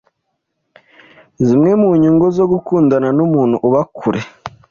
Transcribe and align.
zimwe 1.45 1.71
mu 1.81 1.89
nyungu 2.01 2.27
zo 2.37 2.45
gukundana 2.51 3.09
n’umuntu 3.17 3.55
uba 3.67 3.81
kure 3.97 4.21